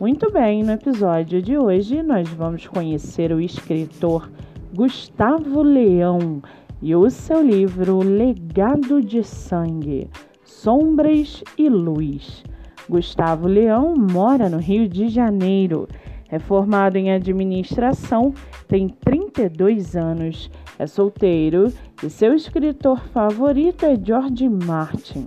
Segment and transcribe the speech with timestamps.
[0.00, 4.30] Muito bem, no episódio de hoje nós vamos conhecer o escritor
[4.72, 6.40] Gustavo Leão
[6.80, 10.08] e o seu livro Legado de Sangue,
[10.44, 12.44] Sombras e Luz.
[12.88, 15.88] Gustavo Leão mora no Rio de Janeiro,
[16.30, 18.32] é formado em administração,
[18.68, 21.72] tem 32 anos, é solteiro
[22.04, 25.26] e seu escritor favorito é George Martin.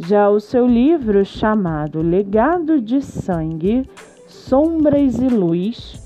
[0.00, 3.84] Já o seu livro, chamado Legado de Sangue,
[4.28, 6.00] Sombras e Luz,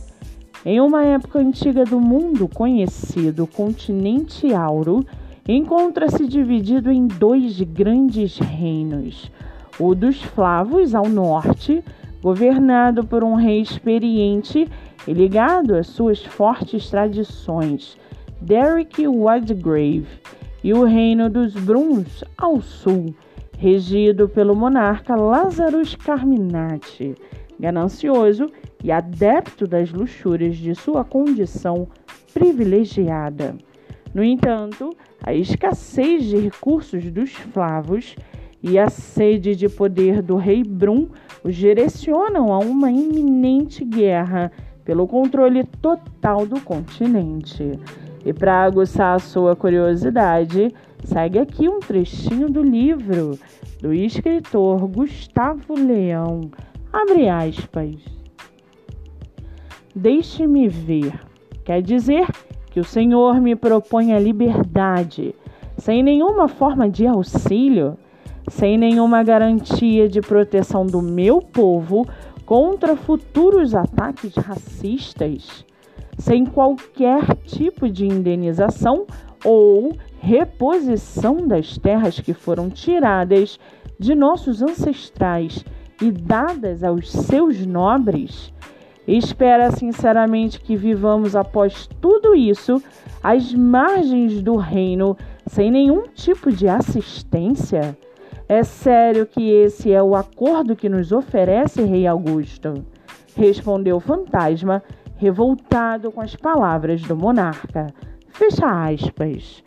[0.64, 5.04] em uma época antiga do mundo conhecido, continente Auro
[5.46, 9.30] encontra-se dividido em dois grandes reinos:
[9.78, 11.84] o dos Flavos ao norte,
[12.22, 14.66] governado por um rei experiente
[15.06, 17.98] e ligado às suas fortes tradições,
[18.40, 20.06] Derek Wadgrave,
[20.64, 23.14] e o reino dos Bruns ao sul,
[23.62, 27.14] regido pelo monarca Lazarus Carminati,
[27.60, 28.50] ganancioso
[28.82, 31.86] e adepto das luxúrias de sua condição
[32.34, 33.54] privilegiada.
[34.12, 34.90] No entanto,
[35.22, 38.16] a escassez de recursos dos Flavos
[38.60, 41.06] e a sede de poder do rei Brum
[41.44, 44.50] os direcionam a uma iminente guerra
[44.84, 47.78] pelo controle total do continente.
[48.24, 50.74] E para aguçar a sua curiosidade,
[51.04, 53.38] segue aqui um trechinho do livro
[53.80, 56.50] do escritor Gustavo Leão.
[56.92, 57.96] Abre aspas.
[59.94, 61.12] Deixe-me ver.
[61.64, 62.26] Quer dizer
[62.70, 65.34] que o Senhor me propõe a liberdade,
[65.76, 67.96] sem nenhuma forma de auxílio,
[68.48, 72.06] sem nenhuma garantia de proteção do meu povo
[72.44, 75.64] contra futuros ataques racistas
[76.18, 79.06] sem qualquer tipo de indenização
[79.44, 83.58] ou reposição das terras que foram tiradas
[83.98, 85.64] de nossos ancestrais
[86.00, 88.54] e dadas aos seus nobres?
[89.06, 92.80] Espera sinceramente que vivamos após tudo isso
[93.20, 97.98] às margens do reino sem nenhum tipo de assistência?
[98.48, 102.74] É sério que esse é o acordo que nos oferece, Rei Augusto?
[103.34, 104.80] Respondeu o fantasma
[105.16, 107.88] revoltado com as palavras do monarca.
[108.28, 109.64] Fecha aspas.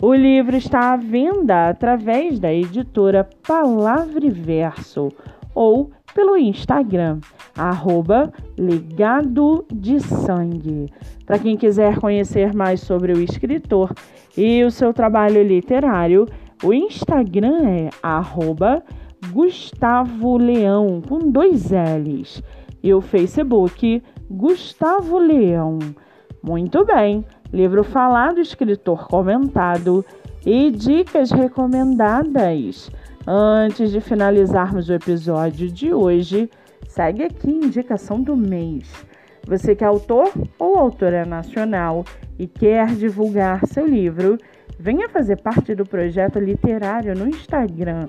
[0.00, 5.08] O livro está à venda através da editora Palavra Verso
[5.54, 7.20] ou pelo Instagram,
[7.56, 10.92] arroba Legado de Sangue.
[11.24, 13.90] Para quem quiser conhecer mais sobre o escritor
[14.36, 16.26] e o seu trabalho literário,
[16.62, 18.82] o Instagram é arroba
[19.32, 22.42] Gustavo Leão, com dois L's.
[22.82, 25.78] E o Facebook Gustavo Leão.
[26.42, 27.24] Muito bem,
[27.56, 30.04] livro falado, escritor comentado
[30.44, 32.90] e dicas recomendadas.
[33.26, 36.50] Antes de finalizarmos o episódio de hoje,
[36.86, 39.06] segue aqui indicação do mês.
[39.46, 42.04] Você que é autor ou autora nacional
[42.38, 44.36] e quer divulgar seu livro,
[44.78, 48.08] venha fazer parte do projeto literário no Instagram,